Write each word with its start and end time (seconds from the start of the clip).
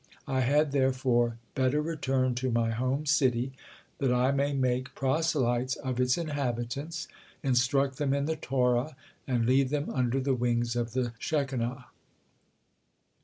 I 0.27 0.39
had, 0.39 0.71
therefore, 0.71 1.37
better 1.53 1.79
return 1.79 2.33
to 2.33 2.49
my 2.49 2.71
home 2.71 3.05
city 3.05 3.53
that 3.99 4.11
I 4.11 4.31
may 4.31 4.51
make 4.51 4.95
proselytes 4.95 5.75
of 5.75 5.99
its 5.99 6.17
inhabitants, 6.17 7.07
instruct 7.43 7.97
them 7.97 8.11
in 8.11 8.25
the 8.25 8.35
Torah, 8.35 8.95
and 9.27 9.45
lead 9.45 9.69
them 9.69 9.91
under 9.91 10.19
the 10.19 10.33
wings 10.33 10.75
of 10.75 10.93
the 10.93 11.13
Shekinah." 11.19 11.85